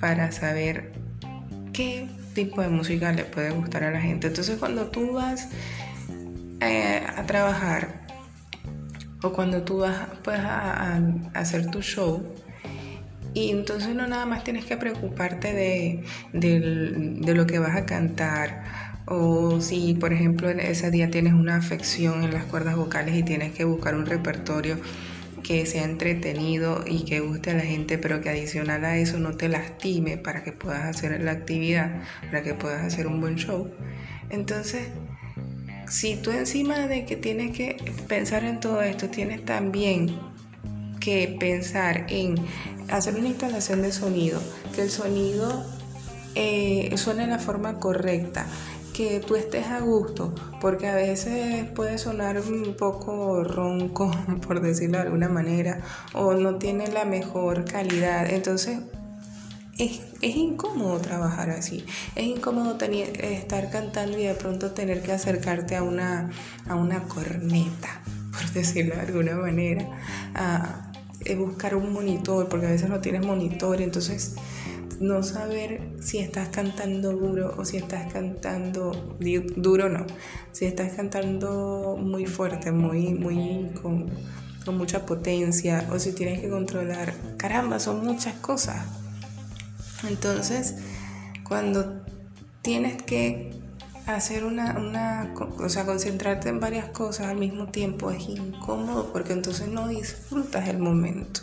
para 0.00 0.32
saber 0.32 0.92
qué 1.72 2.08
tipo 2.34 2.60
de 2.60 2.68
música 2.68 3.12
le 3.12 3.24
puede 3.24 3.50
gustar 3.50 3.84
a 3.84 3.90
la 3.90 4.00
gente. 4.00 4.28
Entonces 4.28 4.58
cuando 4.58 4.86
tú 4.86 5.12
vas 5.12 5.48
eh, 6.60 7.02
a 7.16 7.24
trabajar 7.24 8.02
o 9.22 9.32
cuando 9.32 9.62
tú 9.62 9.78
vas 9.78 10.08
pues, 10.22 10.38
a, 10.40 11.00
hacer 11.34 11.70
tu 11.70 11.82
show, 11.82 12.34
y 13.34 13.50
entonces 13.50 13.94
no 13.94 14.06
nada 14.06 14.26
más 14.26 14.44
tienes 14.44 14.66
que 14.66 14.76
preocuparte 14.76 15.54
de, 15.54 16.04
de, 16.34 17.34
lo 17.34 17.46
que 17.46 17.58
vas 17.58 17.76
a 17.76 17.86
cantar. 17.86 18.62
O 19.14 19.60
si, 19.60 19.92
por 19.92 20.14
ejemplo, 20.14 20.48
en 20.48 20.58
ese 20.58 20.90
día 20.90 21.10
tienes 21.10 21.34
una 21.34 21.56
afección 21.56 22.24
en 22.24 22.32
las 22.32 22.46
cuerdas 22.46 22.76
vocales 22.76 23.14
y 23.14 23.22
tienes 23.22 23.52
que 23.52 23.64
buscar 23.64 23.94
un 23.94 24.06
repertorio 24.06 24.78
que 25.42 25.66
sea 25.66 25.84
entretenido 25.84 26.82
y 26.86 27.04
que 27.04 27.20
guste 27.20 27.50
a 27.50 27.54
la 27.54 27.60
gente, 27.60 27.98
pero 27.98 28.22
que 28.22 28.30
adicional 28.30 28.86
a 28.86 28.96
eso 28.96 29.18
no 29.18 29.36
te 29.36 29.50
lastime 29.50 30.16
para 30.16 30.42
que 30.42 30.52
puedas 30.52 30.84
hacer 30.84 31.20
la 31.20 31.32
actividad, 31.32 32.00
para 32.22 32.42
que 32.42 32.54
puedas 32.54 32.82
hacer 32.82 33.06
un 33.06 33.20
buen 33.20 33.36
show. 33.36 33.70
Entonces, 34.30 34.88
si 35.90 36.16
tú 36.16 36.30
encima 36.30 36.86
de 36.86 37.04
que 37.04 37.16
tienes 37.16 37.54
que 37.54 37.76
pensar 38.08 38.44
en 38.44 38.60
todo 38.60 38.80
esto, 38.80 39.10
tienes 39.10 39.44
también 39.44 40.18
que 41.00 41.36
pensar 41.38 42.06
en 42.08 42.36
hacer 42.88 43.14
una 43.16 43.28
instalación 43.28 43.82
de 43.82 43.92
sonido, 43.92 44.40
que 44.74 44.80
el 44.80 44.90
sonido 44.90 45.66
eh, 46.34 46.90
suene 46.96 47.26
de 47.26 47.28
la 47.28 47.38
forma 47.38 47.78
correcta, 47.78 48.46
que 48.92 49.20
tú 49.20 49.36
estés 49.36 49.66
a 49.66 49.80
gusto, 49.80 50.34
porque 50.60 50.88
a 50.88 50.94
veces 50.94 51.64
puede 51.70 51.98
sonar 51.98 52.38
un 52.38 52.74
poco 52.76 53.44
ronco, 53.44 54.10
por 54.46 54.60
decirlo 54.60 54.98
de 54.98 55.04
alguna 55.04 55.28
manera, 55.28 55.80
o 56.12 56.34
no 56.34 56.56
tiene 56.56 56.88
la 56.88 57.04
mejor 57.04 57.64
calidad. 57.64 58.30
Entonces, 58.30 58.80
es, 59.78 60.00
incómodo 60.20 60.98
trabajar 60.98 61.50
así, 61.50 61.84
es 62.14 62.24
incómodo 62.24 62.76
tener, 62.76 63.24
estar 63.24 63.70
cantando 63.70 64.18
y 64.18 64.24
de 64.24 64.34
pronto 64.34 64.72
tener 64.72 65.02
que 65.02 65.12
acercarte 65.12 65.76
a 65.76 65.82
una, 65.82 66.30
a 66.68 66.74
una 66.74 67.02
corneta, 67.04 68.02
por 68.32 68.50
decirlo 68.52 68.94
de 68.94 69.00
alguna 69.00 69.36
manera, 69.36 69.88
a, 70.34 70.92
a 71.28 71.34
buscar 71.36 71.74
un 71.74 71.92
monitor, 71.92 72.48
porque 72.48 72.66
a 72.66 72.70
veces 72.70 72.88
no 72.88 73.00
tienes 73.00 73.24
monitor, 73.24 73.80
entonces 73.80 74.36
no 75.02 75.22
saber 75.22 75.80
si 76.00 76.18
estás 76.18 76.48
cantando 76.48 77.12
duro 77.12 77.54
o 77.58 77.64
si 77.64 77.76
estás 77.76 78.12
cantando 78.12 79.16
duro 79.56 79.88
no, 79.88 80.06
si 80.52 80.64
estás 80.64 80.92
cantando 80.92 81.98
muy 82.00 82.26
fuerte, 82.26 82.70
muy, 82.70 83.12
muy 83.14 83.70
con, 83.82 84.10
mucha 84.76 85.04
potencia 85.04 85.88
o 85.92 85.98
si 85.98 86.12
tienes 86.12 86.40
que 86.40 86.48
controlar, 86.48 87.12
caramba, 87.36 87.80
son 87.80 88.04
muchas 88.04 88.34
cosas. 88.36 88.86
Entonces, 90.08 90.76
cuando 91.42 92.00
tienes 92.62 93.02
que 93.02 93.50
hacer 94.06 94.44
una, 94.44 94.78
una, 94.78 95.34
o 95.58 95.68
sea, 95.68 95.84
concentrarte 95.84 96.48
en 96.48 96.60
varias 96.60 96.90
cosas 96.90 97.26
al 97.26 97.38
mismo 97.38 97.66
tiempo 97.68 98.12
es 98.12 98.28
incómodo 98.28 99.12
porque 99.12 99.32
entonces 99.32 99.66
no 99.66 99.88
disfrutas 99.88 100.68
el 100.68 100.78
momento. 100.78 101.40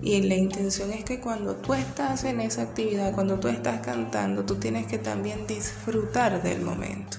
Y 0.00 0.22
la 0.22 0.36
intención 0.36 0.92
es 0.92 1.04
que 1.04 1.20
cuando 1.20 1.56
tú 1.56 1.74
estás 1.74 2.24
en 2.24 2.40
esa 2.40 2.62
actividad, 2.62 3.12
cuando 3.14 3.40
tú 3.40 3.48
estás 3.48 3.80
cantando, 3.80 4.44
tú 4.44 4.56
tienes 4.56 4.86
que 4.86 4.98
también 4.98 5.46
disfrutar 5.46 6.42
del 6.42 6.62
momento. 6.62 7.18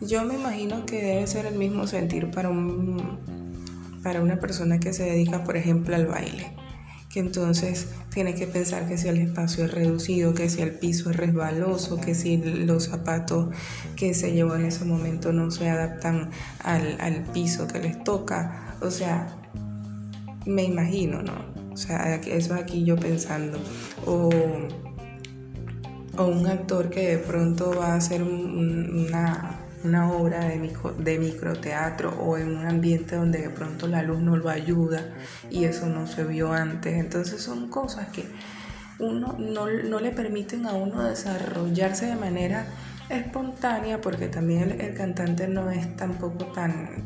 Yo 0.00 0.24
me 0.24 0.34
imagino 0.34 0.84
que 0.84 1.02
debe 1.02 1.26
ser 1.26 1.46
el 1.46 1.56
mismo 1.56 1.86
sentir 1.86 2.30
para, 2.30 2.50
un, 2.50 3.18
para 4.02 4.20
una 4.20 4.38
persona 4.38 4.78
que 4.78 4.92
se 4.92 5.04
dedica, 5.04 5.44
por 5.44 5.56
ejemplo, 5.56 5.94
al 5.94 6.06
baile. 6.06 6.52
Que 7.08 7.20
entonces 7.20 7.88
tiene 8.10 8.34
que 8.34 8.46
pensar 8.46 8.86
que 8.86 8.98
si 8.98 9.08
el 9.08 9.18
espacio 9.18 9.64
es 9.64 9.72
reducido, 9.72 10.34
que 10.34 10.50
si 10.50 10.60
el 10.60 10.72
piso 10.72 11.10
es 11.10 11.16
resbaloso, 11.16 12.00
que 12.00 12.14
si 12.14 12.36
los 12.36 12.84
zapatos 12.84 13.54
que 13.96 14.12
se 14.12 14.32
llevó 14.32 14.56
en 14.56 14.66
ese 14.66 14.84
momento 14.84 15.32
no 15.32 15.50
se 15.50 15.68
adaptan 15.68 16.30
al, 16.62 17.00
al 17.00 17.22
piso 17.32 17.66
que 17.66 17.80
les 17.80 18.04
toca. 18.04 18.76
O 18.80 18.90
sea, 18.90 19.36
me 20.46 20.64
imagino, 20.64 21.22
¿no? 21.22 21.57
O 21.78 21.80
sea, 21.80 22.16
eso 22.16 22.54
aquí 22.54 22.84
yo 22.84 22.96
pensando. 22.96 23.56
O, 24.04 24.30
un 26.18 26.46
actor 26.48 26.90
que 26.90 27.10
de 27.10 27.18
pronto 27.18 27.72
va 27.78 27.92
a 27.92 27.94
hacer 27.94 28.24
una, 28.24 29.60
obra 30.10 30.44
de, 30.46 30.56
micro, 30.56 30.92
de 30.94 31.20
microteatro 31.20 32.10
o 32.20 32.36
en 32.36 32.56
un 32.56 32.66
ambiente 32.66 33.14
donde 33.14 33.42
de 33.42 33.50
pronto 33.50 33.86
la 33.86 34.02
luz 34.02 34.18
no 34.18 34.36
lo 34.36 34.48
ayuda 34.48 35.14
y 35.52 35.66
eso 35.66 35.86
no 35.86 36.08
se 36.08 36.24
vio 36.24 36.52
antes. 36.52 36.94
Entonces 36.94 37.40
son 37.40 37.68
cosas 37.68 38.08
que 38.08 38.24
uno 38.98 39.36
no, 39.38 39.68
le 39.68 40.10
permiten 40.10 40.66
a 40.66 40.72
uno 40.72 41.04
desarrollarse 41.04 42.06
de 42.06 42.16
manera 42.16 42.66
espontánea 43.08 44.00
porque 44.00 44.26
también 44.26 44.64
el, 44.64 44.80
el 44.80 44.94
cantante 44.94 45.46
no 45.46 45.70
es 45.70 45.94
tampoco 45.94 46.46
tan, 46.46 47.04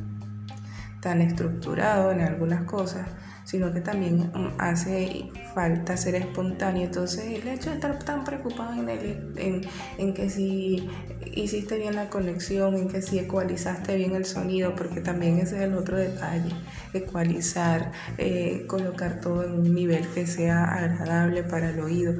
tan 1.02 1.20
estructurado 1.20 2.10
en 2.10 2.22
algunas 2.22 2.62
cosas 2.62 3.06
sino 3.44 3.72
que 3.72 3.80
también 3.80 4.30
mm, 4.34 4.54
hace 4.58 5.30
falta 5.54 5.96
ser 5.96 6.14
espontáneo. 6.14 6.84
Entonces 6.84 7.24
el 7.24 7.48
hecho 7.48 7.70
de 7.70 7.76
estar 7.76 7.98
tan 7.98 8.24
preocupado 8.24 8.80
en, 8.80 8.88
el, 8.88 9.68
en, 9.98 10.14
que 10.14 10.30
si 10.30 10.88
hiciste 11.34 11.78
bien 11.78 11.96
la 11.96 12.08
conexión, 12.08 12.74
en 12.74 12.88
que 12.88 13.02
si 13.02 13.18
ecualizaste 13.18 13.96
bien 13.96 14.14
el 14.14 14.24
sonido, 14.24 14.74
porque 14.74 15.00
también 15.00 15.38
ese 15.38 15.56
es 15.56 15.62
el 15.62 15.74
otro 15.74 15.96
detalle, 15.96 16.52
ecualizar, 16.92 17.92
eh, 18.18 18.64
colocar 18.68 19.20
todo 19.20 19.44
en 19.44 19.52
un 19.52 19.74
nivel 19.74 20.06
que 20.08 20.26
sea 20.26 20.64
agradable 20.64 21.42
para 21.42 21.70
el 21.70 21.80
oído. 21.80 22.14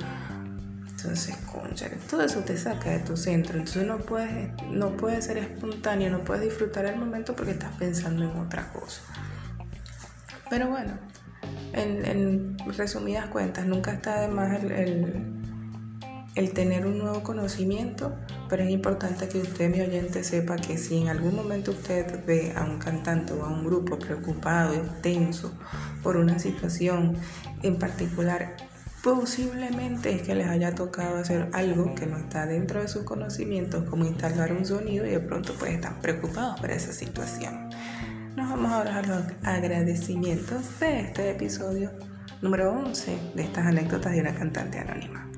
Entonces, 0.89 1.37
concha, 1.51 1.89
todo 2.09 2.23
eso 2.23 2.41
te 2.41 2.57
saca 2.57 2.91
de 2.91 3.01
tu 3.01 3.17
centro. 3.17 3.59
Entonces 3.59 3.85
no 3.85 3.99
puedes, 3.99 4.51
no 4.71 4.97
puedes 4.97 5.25
ser 5.25 5.39
espontáneo, 5.39 6.11
no 6.11 6.23
puedes 6.23 6.45
disfrutar 6.45 6.87
el 6.87 6.97
momento 6.97 7.35
porque 7.35 7.53
estás 7.53 7.75
pensando 7.77 8.23
en 8.23 8.31
otra 8.39 8.73
cosa. 8.73 9.03
Pero 10.49 10.69
bueno, 10.69 10.93
en, 11.73 12.57
resumidas 12.77 13.27
cuentas, 13.27 13.67
nunca 13.67 13.93
está 13.93 14.21
de 14.23 14.29
más 14.29 14.63
el, 14.63 16.53
tener 16.53 16.87
un 16.87 16.99
nuevo 16.99 17.23
conocimiento, 17.23 18.15
pero 18.49 18.63
es 18.63 18.71
importante 18.71 19.29
que 19.29 19.39
usted, 19.39 19.71
mi 19.71 19.81
oyente, 19.81 20.25
sepa 20.25 20.57
que 20.57 20.79
si 20.79 20.99
en 21.03 21.09
algún 21.09 21.35
momento 21.35 21.71
usted 21.71 22.25
ve 22.27 22.53
a 22.57 22.65
un 22.65 22.79
cantante 22.79 23.33
o 23.33 23.45
a 23.45 23.49
un 23.49 23.65
grupo 23.65 23.99
preocupado, 23.99 24.75
tenso 25.03 25.53
por 26.03 26.17
una 26.17 26.39
situación 26.39 27.17
en 27.63 27.79
particular, 27.79 28.57
Posiblemente 29.03 30.15
es 30.15 30.23
que 30.23 30.37
les 30.37 30.47
haya 30.47 30.77
tocado 30.77 31.17
hacer 31.17 31.49
algo 31.55 31.93
que 31.97 32.07
no 32.07 32.19
está 32.19 32.47
dentro 32.47 32.81
de 32.81 32.87
sus 32.87 33.03
conocimientos, 33.03 33.83
como 33.91 34.05
instalar 34.05 34.53
un 34.53 34.65
sonido 34.65 35.05
y 35.05 35.11
de 35.11 35.19
pronto 35.19 35.55
pues 35.59 35.73
están 35.73 36.01
preocupados 36.01 36.61
por 36.61 36.71
esa 36.71 36.93
situación. 36.93 37.69
Nos 38.37 38.49
vamos 38.49 38.73
ahora 38.73 38.99
a 38.99 39.03
los 39.03 39.25
agradecimientos 39.43 40.81
de 40.81 41.01
este 41.01 41.33
episodio 41.33 41.91
número 42.41 42.73
11 42.73 43.19
de 43.35 43.43
estas 43.43 43.67
anécdotas 43.67 44.13
de 44.13 44.21
una 44.23 44.35
cantante 44.35 44.79
anónima. 44.79 45.29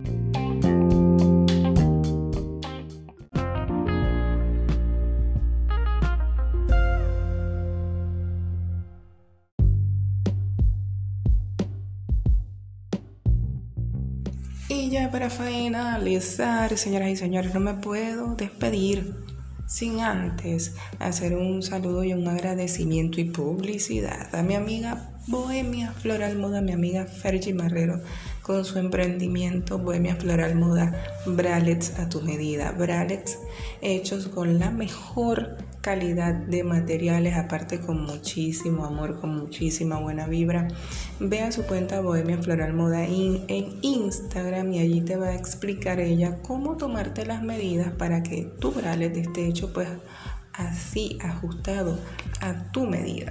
Y 14.68 14.90
ya 14.90 15.10
para 15.10 15.30
finalizar, 15.30 16.78
señoras 16.78 17.08
y 17.08 17.16
señores, 17.16 17.52
no 17.54 17.58
me 17.60 17.74
puedo 17.74 18.36
despedir 18.36 19.33
sin 19.66 20.00
antes 20.00 20.74
hacer 20.98 21.36
un 21.36 21.62
saludo 21.62 22.04
y 22.04 22.12
un 22.12 22.28
agradecimiento 22.28 23.20
y 23.20 23.24
publicidad 23.24 24.34
a 24.34 24.42
mi 24.42 24.54
amiga 24.54 25.10
Bohemia 25.26 25.92
Floral 25.92 26.36
Moda, 26.36 26.60
mi 26.60 26.72
amiga 26.72 27.06
Fergie 27.06 27.54
Marrero, 27.54 28.00
con 28.42 28.64
su 28.64 28.78
emprendimiento 28.78 29.78
Bohemia 29.78 30.16
Floral 30.16 30.54
Moda, 30.54 30.92
bralets 31.26 31.98
a 31.98 32.10
tu 32.10 32.20
medida, 32.20 32.72
bralets 32.72 33.38
hechos 33.80 34.28
con 34.28 34.58
la 34.58 34.70
mejor 34.70 35.56
calidad 35.84 36.32
de 36.32 36.64
materiales, 36.64 37.36
aparte 37.36 37.78
con 37.78 38.04
muchísimo 38.04 38.86
amor, 38.86 39.20
con 39.20 39.36
muchísima 39.36 40.00
buena 40.00 40.26
vibra. 40.26 40.66
Ve 41.20 41.42
a 41.42 41.52
su 41.52 41.64
cuenta 41.64 42.00
Bohemia 42.00 42.38
Floral 42.38 42.72
Moda 42.72 43.04
en 43.04 43.78
Instagram 43.82 44.72
y 44.72 44.78
allí 44.78 45.02
te 45.02 45.16
va 45.16 45.26
a 45.26 45.34
explicar 45.34 46.00
ella 46.00 46.38
cómo 46.40 46.78
tomarte 46.78 47.26
las 47.26 47.42
medidas 47.42 47.92
para 47.92 48.22
que 48.22 48.50
tu 48.58 48.72
bralet 48.72 49.14
esté 49.14 49.46
hecho 49.46 49.74
pues 49.74 49.88
así 50.54 51.18
ajustado 51.20 51.98
a 52.40 52.72
tu 52.72 52.86
medida. 52.86 53.28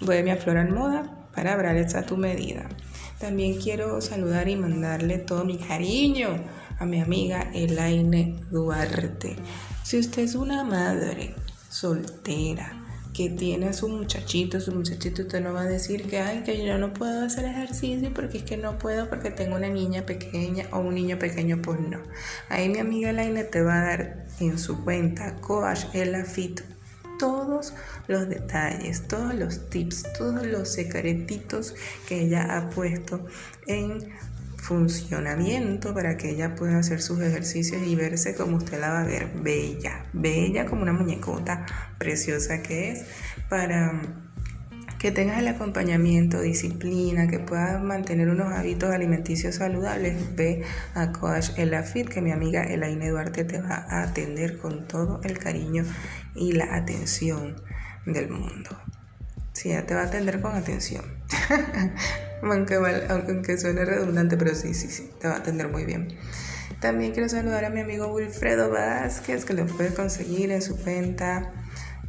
Bohemia 0.00 0.38
Floral 0.38 0.72
Moda 0.72 1.28
para 1.32 1.54
bralets 1.56 1.94
a 1.94 2.02
tu 2.02 2.16
medida. 2.16 2.68
También 3.20 3.60
quiero 3.60 4.00
saludar 4.00 4.48
y 4.48 4.56
mandarle 4.56 5.18
todo 5.18 5.44
mi 5.44 5.58
cariño 5.58 6.42
a 6.80 6.86
mi 6.86 7.00
amiga 7.00 7.52
Elaine 7.54 8.40
Duarte. 8.50 9.36
Si 9.84 9.96
usted 9.98 10.22
es 10.24 10.34
una 10.34 10.64
madre 10.64 11.36
soltera 11.72 12.78
que 13.14 13.28
tiene 13.30 13.68
a 13.68 13.72
su 13.72 13.88
muchachito, 13.88 14.60
su 14.60 14.72
muchachito, 14.72 15.22
usted 15.22 15.42
no 15.42 15.52
va 15.52 15.62
a 15.62 15.66
decir 15.66 16.08
que, 16.08 16.18
ay, 16.18 16.42
que 16.44 16.64
yo 16.64 16.78
no 16.78 16.94
puedo 16.94 17.24
hacer 17.24 17.44
ejercicio 17.44 18.12
porque 18.14 18.38
es 18.38 18.44
que 18.44 18.56
no 18.56 18.78
puedo 18.78 19.08
porque 19.08 19.30
tengo 19.30 19.56
una 19.56 19.68
niña 19.68 20.06
pequeña 20.06 20.66
o 20.72 20.78
un 20.78 20.94
niño 20.94 21.18
pequeño, 21.18 21.60
pues 21.60 21.80
no. 21.80 21.98
Ahí 22.48 22.68
mi 22.68 22.78
amiga 22.78 23.12
Laina 23.12 23.44
te 23.44 23.62
va 23.62 23.80
a 23.80 23.84
dar 23.84 24.26
en 24.40 24.58
su 24.58 24.82
cuenta 24.84 25.36
Coach 25.36 25.84
Elafit 25.92 26.60
todos 27.18 27.74
los 28.08 28.28
detalles, 28.28 29.06
todos 29.08 29.34
los 29.34 29.68
tips, 29.68 30.04
todos 30.16 30.46
los 30.46 30.68
secretitos 30.68 31.74
que 32.08 32.22
ella 32.22 32.56
ha 32.56 32.70
puesto 32.70 33.26
en 33.66 34.12
funcionamiento 34.62 35.92
para 35.92 36.16
que 36.16 36.30
ella 36.30 36.54
pueda 36.54 36.78
hacer 36.78 37.02
sus 37.02 37.20
ejercicios 37.20 37.82
y 37.84 37.96
verse 37.96 38.36
como 38.36 38.58
usted 38.58 38.80
la 38.80 38.90
va 38.90 39.00
a 39.00 39.04
ver, 39.04 39.28
bella, 39.42 40.04
bella 40.12 40.66
como 40.66 40.82
una 40.82 40.92
muñecota 40.92 41.66
preciosa 41.98 42.62
que 42.62 42.92
es, 42.92 43.04
para 43.48 44.00
que 45.00 45.10
tengas 45.10 45.40
el 45.40 45.48
acompañamiento, 45.48 46.40
disciplina, 46.40 47.26
que 47.26 47.40
puedas 47.40 47.82
mantener 47.82 48.28
unos 48.28 48.52
hábitos 48.52 48.94
alimenticios 48.94 49.56
saludables, 49.56 50.36
ve 50.36 50.62
a 50.94 51.10
Coach 51.10 51.50
Elafit, 51.56 52.08
que 52.08 52.20
mi 52.20 52.30
amiga 52.30 52.62
Elaine 52.62 53.10
Duarte 53.10 53.42
te 53.42 53.60
va 53.60 53.84
a 53.88 54.04
atender 54.04 54.58
con 54.58 54.86
todo 54.86 55.20
el 55.24 55.40
cariño 55.40 55.84
y 56.36 56.52
la 56.52 56.76
atención 56.76 57.56
del 58.06 58.28
mundo. 58.28 58.70
Sí, 59.54 59.70
te 59.88 59.94
va 59.94 60.02
a 60.02 60.04
atender 60.04 60.40
con 60.40 60.54
atención. 60.54 61.04
aunque, 62.42 63.58
suene 63.58 63.84
redundante, 63.84 64.36
pero 64.36 64.54
sí, 64.54 64.74
sí, 64.74 64.88
sí, 64.88 65.10
te 65.20 65.28
va 65.28 65.34
a 65.34 65.38
atender 65.38 65.68
muy 65.68 65.84
bien. 65.84 66.08
También 66.80 67.12
quiero 67.12 67.28
saludar 67.28 67.64
a 67.64 67.70
mi 67.70 67.80
amigo 67.80 68.08
Wilfredo 68.08 68.70
Vázquez, 68.70 69.44
que 69.44 69.54
lo 69.54 69.66
puede 69.66 69.94
conseguir 69.94 70.50
en 70.50 70.62
su 70.62 70.76
cuenta 70.76 71.52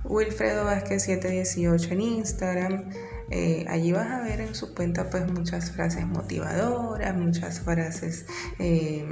Wilfredo 0.04 0.66
Vázquez 0.66 1.04
718 1.04 1.94
en 1.94 2.02
Instagram. 2.02 2.90
Eh, 3.30 3.66
allí 3.70 3.92
vas 3.92 4.12
a 4.12 4.22
ver 4.22 4.42
en 4.42 4.56
su 4.56 4.74
cuenta 4.74 5.10
pues 5.10 5.32
muchas 5.32 5.72
frases 5.72 6.06
motivadoras, 6.06 7.16
muchas 7.16 7.62
frases 7.62 8.26
eh, 8.60 9.06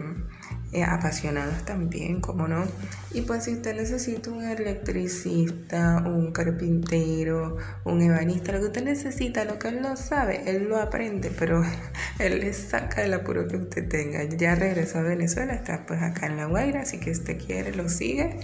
eh, 0.73 0.83
apasionadas 0.83 1.65
también, 1.65 2.21
como 2.21 2.47
no. 2.47 2.63
Y 3.13 3.21
pues 3.21 3.43
si 3.43 3.53
usted 3.53 3.75
necesita 3.75 4.31
un 4.31 4.43
electricista, 4.43 6.01
un 6.05 6.31
carpintero, 6.31 7.57
un 7.83 8.01
ebanista, 8.01 8.53
lo 8.53 8.59
que 8.59 8.65
usted 8.67 8.83
necesita, 8.85 9.43
lo 9.43 9.59
que 9.59 9.67
él 9.67 9.81
no 9.81 9.97
sabe, 9.97 10.49
él 10.49 10.69
lo 10.69 10.77
aprende, 10.77 11.29
pero 11.37 11.61
él 12.19 12.39
le 12.39 12.53
saca 12.53 13.03
el 13.03 13.13
apuro 13.13 13.49
que 13.49 13.57
usted 13.57 13.89
tenga. 13.89 14.23
Ya 14.23 14.55
regresó 14.55 14.99
a 14.99 15.01
Venezuela, 15.01 15.53
está 15.53 15.85
pues 15.85 16.01
acá 16.01 16.27
en 16.27 16.37
La 16.37 16.45
Guaira, 16.45 16.83
así 16.83 16.99
que 16.99 17.11
usted 17.11 17.37
quiere 17.37 17.73
lo 17.75 17.89
sigue. 17.89 18.39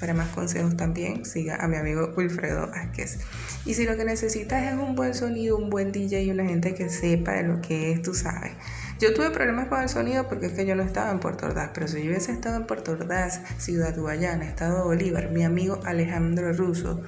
Para 0.00 0.14
más 0.14 0.28
consejos 0.30 0.76
también 0.76 1.24
siga 1.24 1.56
a 1.56 1.68
mi 1.68 1.76
amigo 1.76 2.12
Wilfredo 2.16 2.66
Vázquez. 2.68 3.18
Y 3.64 3.74
si 3.74 3.84
lo 3.84 3.96
que 3.96 4.04
necesitas 4.04 4.64
es 4.64 4.72
un 4.72 4.96
buen 4.96 5.14
sonido, 5.14 5.56
un 5.56 5.70
buen 5.70 5.92
DJ 5.92 6.24
y 6.24 6.30
una 6.30 6.46
gente 6.46 6.74
que 6.74 6.88
sepa 6.88 7.32
de 7.32 7.42
lo 7.44 7.60
que 7.60 7.92
es, 7.92 8.02
tú 8.02 8.14
sabes. 8.14 8.52
Yo 9.00 9.14
tuve 9.14 9.30
problemas 9.30 9.68
con 9.68 9.80
el 9.80 9.88
sonido 9.88 10.28
porque 10.28 10.46
es 10.46 10.52
que 10.52 10.66
yo 10.66 10.74
no 10.74 10.82
estaba 10.82 11.10
en 11.10 11.20
Puerto 11.20 11.46
Ordaz, 11.46 11.70
pero 11.72 11.88
si 11.88 12.02
yo 12.02 12.10
hubiese 12.10 12.32
estado 12.32 12.56
en 12.56 12.66
Puerto 12.66 12.92
Ordaz, 12.92 13.40
Ciudad 13.56 13.96
Guayana, 13.96 14.44
Estado 14.44 14.84
Bolívar, 14.84 15.30
mi 15.30 15.42
amigo 15.42 15.80
Alejandro 15.86 16.52
Russo 16.52 17.00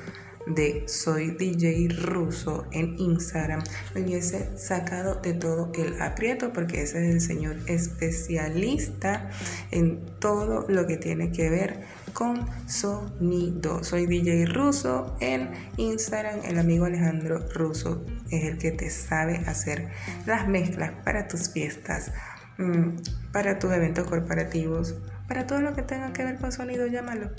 de 0.47 0.85
Soy 0.89 1.33
DJ 1.33 1.89
Ruso 1.91 2.67
en 2.73 2.99
Instagram 2.99 3.63
me 3.95 4.01
hubiese 4.01 4.57
sacado 4.57 5.17
de 5.17 5.35
todo 5.35 5.71
el 5.75 6.01
aprieto 6.01 6.55
porque 6.55 6.81
ese 6.81 7.07
es 7.07 7.15
el 7.15 7.21
señor 7.21 7.57
especialista 7.67 9.31
en 9.71 10.01
todo 10.19 10.65
lo 10.69 10.87
que 10.87 10.97
tiene 10.97 11.31
que 11.31 11.51
ver 11.51 11.81
con 12.13 12.47
sonido. 12.69 13.85
Soy 13.85 14.07
DJ 14.07 14.47
Ruso 14.47 15.17
en 15.21 15.51
Instagram. 15.77 16.41
El 16.45 16.59
amigo 16.59 16.85
Alejandro 16.85 17.47
Ruso 17.55 18.05
es 18.31 18.45
el 18.45 18.59
que 18.59 18.73
te 18.73 18.91
sabe 18.91 19.39
hacer 19.47 19.89
las 20.27 20.49
mezclas 20.49 20.93
para 21.05 21.29
tus 21.29 21.51
fiestas, 21.51 22.13
mm, 22.59 23.31
para 23.33 23.59
tus 23.59 23.73
eventos 23.73 24.07
corporativos, 24.07 24.95
para 25.29 25.47
todo 25.47 25.61
lo 25.61 25.75
que 25.75 25.83
tenga 25.83 26.13
que 26.13 26.25
ver 26.25 26.37
con 26.37 26.53
sonido, 26.53 26.87
llámalo 26.87 27.31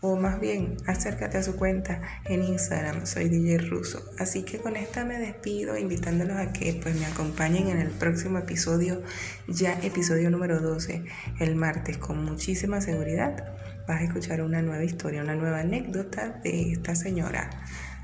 o 0.00 0.16
más 0.16 0.40
bien 0.40 0.76
acércate 0.86 1.38
a 1.38 1.42
su 1.42 1.56
cuenta 1.56 2.00
en 2.24 2.42
Instagram, 2.42 3.06
soy 3.06 3.28
DJ 3.28 3.58
Ruso. 3.58 4.02
Así 4.18 4.44
que 4.44 4.58
con 4.58 4.76
esta 4.76 5.04
me 5.04 5.18
despido 5.18 5.76
invitándolos 5.76 6.36
a 6.36 6.52
que 6.52 6.78
pues 6.82 6.98
me 6.98 7.06
acompañen 7.06 7.68
en 7.68 7.78
el 7.78 7.90
próximo 7.90 8.38
episodio, 8.38 9.02
ya 9.46 9.78
episodio 9.82 10.30
número 10.30 10.60
12, 10.60 11.04
el 11.38 11.54
martes, 11.54 11.98
con 11.98 12.24
muchísima 12.24 12.80
seguridad. 12.80 13.44
Vas 13.90 14.02
a 14.02 14.04
escuchar 14.04 14.40
una 14.40 14.62
nueva 14.62 14.84
historia, 14.84 15.20
una 15.20 15.34
nueva 15.34 15.58
anécdota 15.58 16.28
de 16.44 16.70
esta 16.70 16.94
señora, 16.94 17.50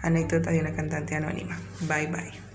anécdota 0.03 0.51
de 0.51 0.59
una 0.59 0.75
cantante 0.75 1.15
anónima. 1.15 1.57
Bye 1.83 2.09
bye. 2.09 2.46